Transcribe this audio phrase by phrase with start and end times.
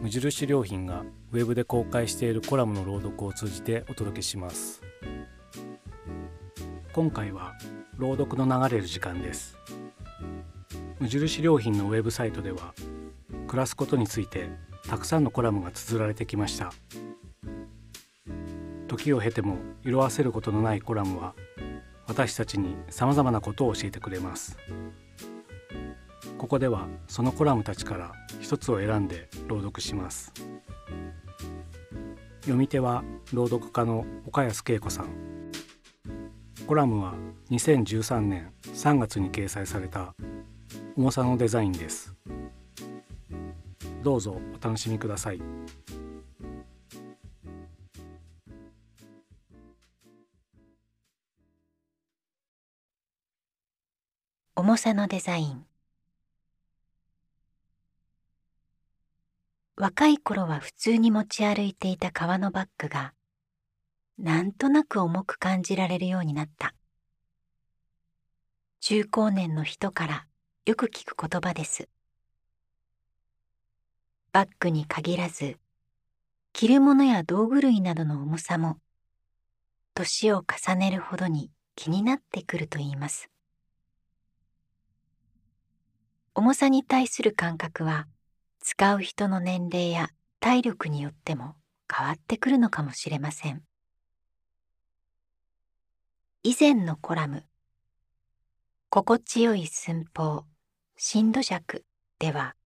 [0.00, 4.82] 無印良品がウェブで公開しているコラムの朗読を通じてお届けします。
[6.92, 7.54] 今回は
[7.96, 9.58] 朗読の流れる時間です。
[10.98, 12.74] 無印良品のウェブサイトでは
[13.46, 14.48] 暮らすことについて
[14.88, 16.72] たくさんのコラムが綴られてきました。
[18.88, 21.34] 時を経ても色あせることのないコラムは
[22.06, 24.58] 私たちにさまざまなことを教えてくれます。
[26.40, 30.32] ここではそのコラムたちから一つを選んで朗読します。
[32.40, 35.10] 読み手は朗読家の岡安恵子さん。
[36.66, 37.12] コラムは
[37.50, 40.14] 2013年3月に掲載された
[40.96, 42.14] 重さのデザインです。
[44.02, 45.42] どうぞお楽しみください。
[54.56, 55.69] 重さのデザイン。
[59.80, 63.14] 若い頃は普通に持ち歩いていた革のバッグが
[64.18, 66.74] なんとなく重く感じられるようになった。
[68.80, 70.26] 中高年の人から
[70.66, 71.88] よく聞く言葉です。
[74.32, 75.56] バッグに限らず
[76.52, 78.76] 着るものや道具類などの重さも
[79.94, 83.30] 年を重ねるほどに気になってくるといいます。
[86.34, 88.06] 重さに対する感覚は
[88.60, 91.56] 使う人の年齢や体力によっても
[91.92, 93.62] 変わってくるのかもしれません。
[96.42, 97.44] 以前のコラム
[98.88, 100.46] 「心地よい寸法
[100.96, 101.84] 震度尺」
[102.18, 102.56] では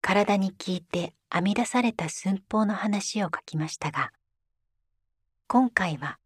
[0.00, 4.12] 体に効いて編み出された寸法の話を書きましたが
[5.48, 6.20] 今回は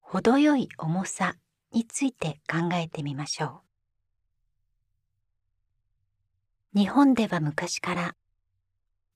[0.00, 1.36] 程よい重さ
[1.72, 3.67] について考えてみましょう。
[6.74, 8.14] 日本では昔から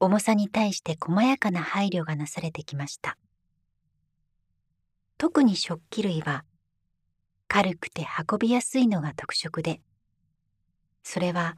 [0.00, 3.18] 重さに対して細やかな配慮がなされてきました。
[5.18, 6.44] 特に食器類は
[7.46, 9.80] 軽くて運びやすいのが特色で
[11.04, 11.56] それは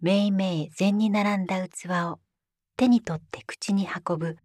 [0.00, 2.20] めいめい禅に並んだ器を
[2.76, 4.36] 手に取って口に運ぶ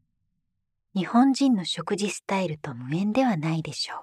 [0.95, 3.99] 日本人の食事スタイルと無縁ではないでしょう。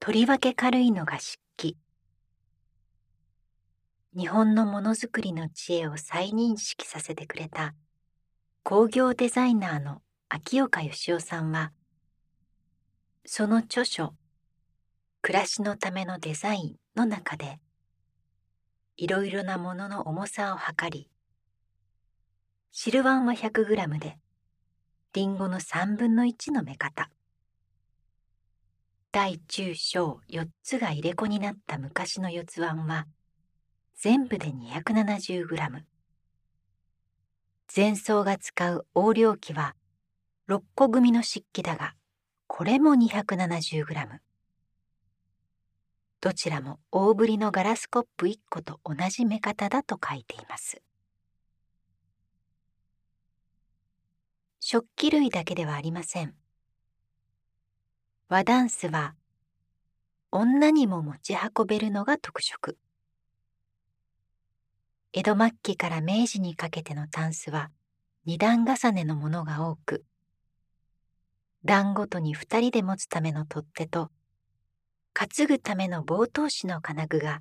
[0.00, 1.38] とりわけ軽いのが漆
[4.18, 7.76] 日本のものづくりの知恵を再認識させてくれた。
[8.64, 11.72] 工業デザイナーの秋岡義雄さんは
[13.24, 14.14] その著書
[15.22, 17.60] 「暮らしのためのデザイン」の中で
[18.96, 21.08] いろいろなものの重さを測り
[22.72, 24.18] 汁ワンは 100g で
[25.12, 27.08] リンゴの3分の1の目方。
[29.12, 33.06] 大中小4つが入れ子になった昔の四つワンは
[34.00, 35.82] 全部で 270g
[37.74, 39.74] 前奏が使う横領機は
[40.48, 41.94] 6個組の漆器だが
[42.46, 44.18] これも 270g
[46.20, 50.82] どちらも大ぶりのガラスコップ1個と同じ目方だと書いています。
[54.60, 56.34] 食器類だけではありません。
[58.28, 59.14] 和ダンスは
[60.32, 62.76] 女にも持ち運べるのが特色。
[65.12, 67.70] 江戸末期から明治にかけてのタンスは
[68.26, 70.04] 二段重ねのものが多く
[71.64, 74.10] 段ごとに二人で持つための取っ手と
[75.14, 77.40] 担ぐための棒通しの金具が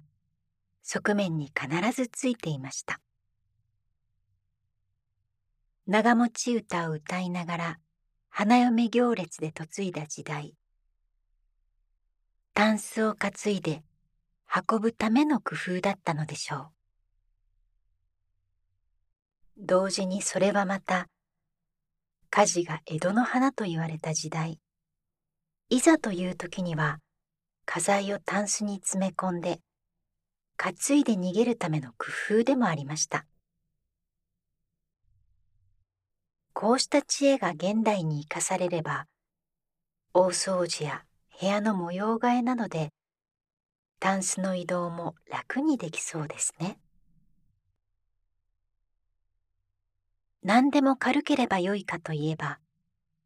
[0.82, 3.02] 側面に必ずついていました。
[5.86, 7.80] 長持ち歌を歌いながら
[8.30, 10.54] 花嫁行列で嫁いだ時代
[12.54, 13.84] タンスを担いで
[14.70, 16.77] 運ぶための工夫だったのでしょう。
[19.60, 21.08] 同時にそれはまた
[22.30, 24.60] 火事が江戸の花と言われた時代。
[25.70, 27.00] いざという時には
[27.66, 29.60] 家財をタンスに詰め込んで
[30.58, 33.26] 担いで逃げるための工夫でもありました。
[36.54, 39.06] こうした知恵が現代に生かされれば
[40.14, 41.04] 大掃除や
[41.40, 42.92] 部屋の模様替えなどで
[44.00, 46.80] タンスの移動も楽にできそうですね。
[50.48, 52.60] 何でも軽ければよいかといえば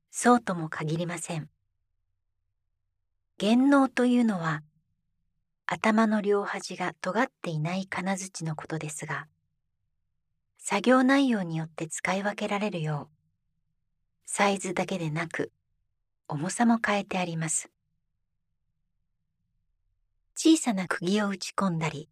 [0.09, 1.49] そうとも限りません。
[3.37, 4.63] 減能というのは
[5.67, 9.27] 頭の両端が尖っていない金槌のことですが
[10.57, 13.15] 作業内容によって使い分けられるよう
[14.25, 15.51] サイズだけでなく
[16.27, 17.69] 重さも変えてあります。
[20.35, 22.09] 小さな釘を打ち込んだり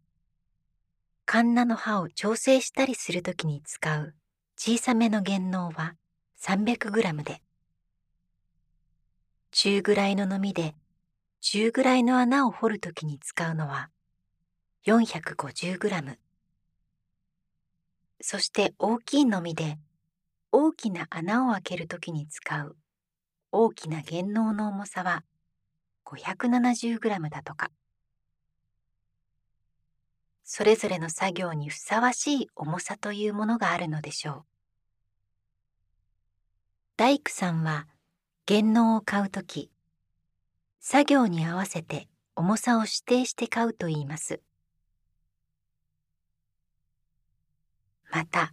[1.26, 4.14] カンナの刃を調整したりするときに使う
[4.62, 5.94] 小さめの原能は
[6.38, 7.40] 300g で。
[9.52, 10.74] 中ぐらいののみで
[11.40, 13.88] 中ぐらいの穴を掘るときに使うのは
[14.84, 16.18] 450g
[18.20, 19.78] そして大きいのみで
[20.52, 22.76] 大きな穴を開けるときに使う
[23.52, 25.24] 大きな原能の重さは
[26.04, 27.70] 570g だとか。
[30.52, 34.49] それぞれの作業にふさわしい重さというものがあるのでしょう。
[37.00, 37.86] 大工さんは
[38.46, 39.70] 原能を買うとき
[40.80, 44.42] 作業に合わせて重さを指定して買うといいます。
[48.10, 48.52] また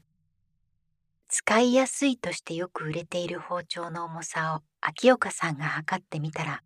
[1.27, 6.63] 使いやすいとしてよく売れている包丁の重さを秋岡さんが測ってみたら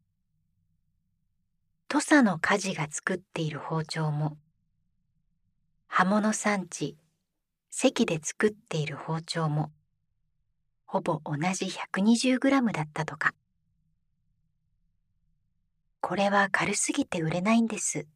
[1.88, 4.38] 土佐の鍛冶が作っている包丁も
[5.88, 6.96] 刃物産地
[7.72, 9.72] 関で作っている包丁も
[10.92, 13.34] ほぼ同じ 120g だったとか。
[16.02, 18.08] これは軽すぎて売れないんです。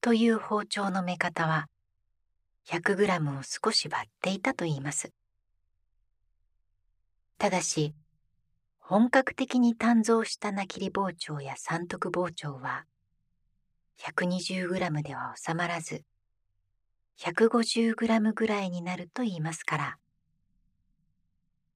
[0.00, 1.68] という包丁の目方は
[2.66, 5.12] 100g を少し割っていたといいます。
[7.38, 7.94] ただし
[8.80, 12.84] 本格的に鍛造したなきり包丁や三徳包丁は
[14.00, 16.02] 120g では収まらず
[17.20, 19.98] 150g ぐらいになると言いますから。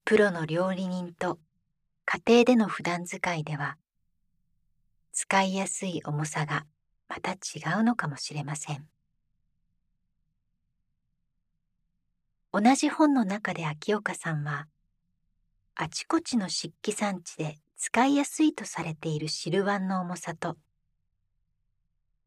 [0.05, 1.39] プロの料理人と
[2.05, 3.77] 家庭での普段使いでは
[5.13, 6.65] 使いやすい重さが
[7.07, 8.85] また違うのかもしれません。
[12.51, 14.67] 同じ本の中で秋岡さんは
[15.73, 20.55] あちこちの漆器産地で使いやすいとされている汁碗の重さと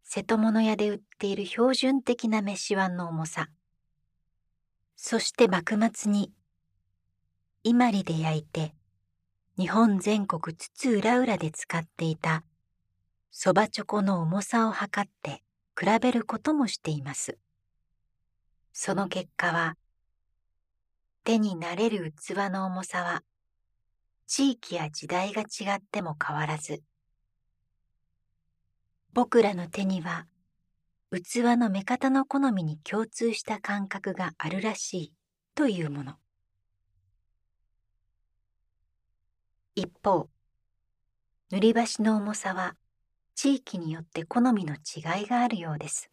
[0.03, 3.49] 瀬戸物屋で売っている標準的な飯碗の重さ
[4.97, 6.33] そして幕末に
[7.67, 8.77] 伊万里で焼いて
[9.59, 12.45] 日本全国津々浦々で使っていた
[13.33, 15.43] そばチョコの重さを測って
[15.77, 17.39] 比べることもしています。
[18.73, 19.75] その結果は
[21.25, 23.25] 手に慣れる器の重さは
[24.29, 26.85] 地域や時代が違っても変わらず
[29.13, 30.29] 僕らの手には
[31.11, 35.13] 器の目方の好みに共通した感覚があるらしい
[35.57, 36.15] というもの。
[39.79, 40.31] 一方
[41.51, 42.77] 塗り箸の重さは
[43.35, 46.11] 地域によって好みの違いがあるようです。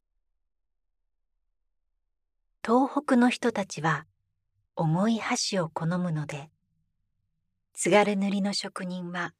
[2.61, 4.05] 東北の人たちは
[4.75, 6.49] 重い箸を好むので
[7.73, 9.33] 津軽塗の職人は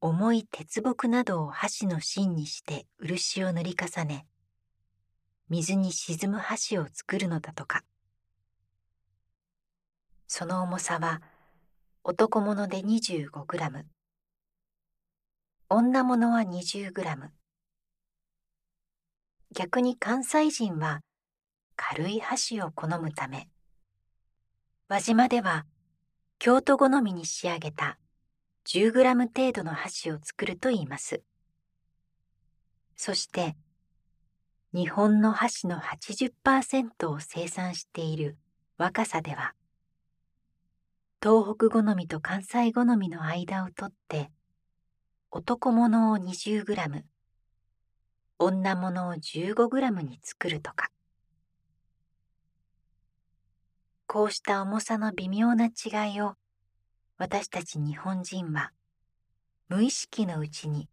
[0.00, 4.26] 重い鉄木などを箸の芯にして漆を塗り重ね
[5.48, 7.84] 水に沈む箸を作るのだとか。
[10.26, 11.22] その重さは
[12.02, 13.84] 男物で 25g
[15.68, 17.28] 女物は 20g
[19.54, 21.02] 逆に関西人は
[21.76, 23.50] 軽い箸を好むため。
[24.88, 25.66] 輪島では
[26.38, 27.98] 京都好みに仕上げた
[28.66, 31.20] 10g 程度の箸を作るといいます。
[32.96, 33.56] そして
[34.72, 38.38] 日本の箸の80%を生産している
[38.78, 39.52] 若さでは
[41.22, 44.30] 東北好みと関西好みの間を取って
[45.30, 47.02] 男物を 20g
[48.38, 50.88] 女物を 15g に作るとか
[54.06, 56.36] こうした重さの微妙な違いを
[57.18, 58.72] 私たち日本人は
[59.68, 60.88] 無意識のうちに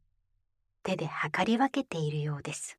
[0.83, 2.77] 手で測り分けているようです。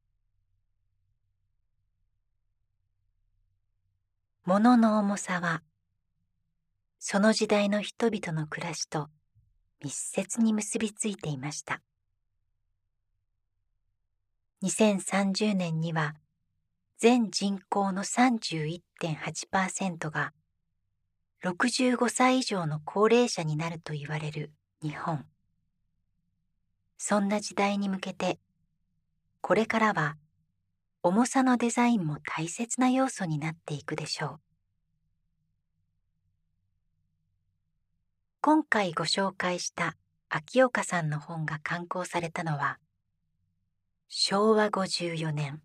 [4.44, 5.62] 物の重さは
[6.98, 9.08] その時代の人々の暮らしと
[9.82, 11.80] 密接に結びついていました。
[14.62, 16.14] 2030年には
[16.98, 20.32] 全人口の31.8%が
[21.44, 24.50] 65歳以上の高齢者になると言われる
[24.82, 25.24] 日本。
[26.96, 28.40] そんな時代に向けて
[29.40, 30.16] これからは
[31.04, 34.40] 重さのデザインも大切な要素になっていくでしょう。
[38.50, 39.94] 今回ご紹介した
[40.30, 42.78] 秋岡さんの本が刊行されたのは
[44.08, 45.60] 昭和54年。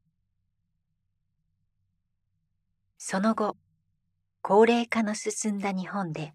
[2.97, 3.55] その後
[4.41, 6.33] 高齢化の進んだ日本で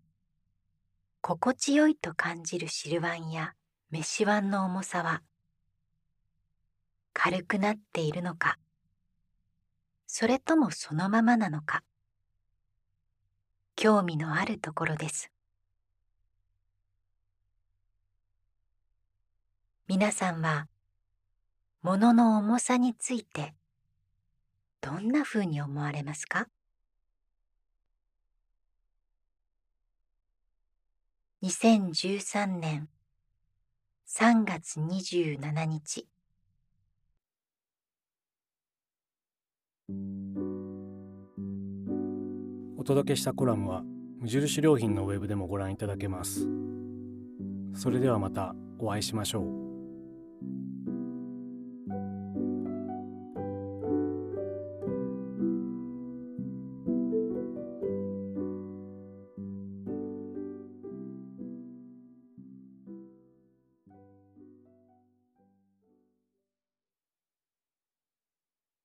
[1.20, 3.52] 心地よいと感じる汁ワンや
[3.90, 5.20] 飯ワンの重さは
[7.12, 8.56] 軽くなっているのか
[10.06, 11.82] それともそのままなのか
[13.76, 15.30] 興味のあるところです。
[19.88, 20.68] 皆さんは
[21.80, 23.54] 物の重さについて
[24.82, 26.46] どんなふうに思われますか
[31.42, 32.90] ？2013年
[34.06, 36.06] 3月27日。
[42.76, 43.82] お届けしたコラムは
[44.18, 46.46] 無印良品のウェブでもご覧いただけます。
[47.74, 49.67] それではまたお会いしましょう。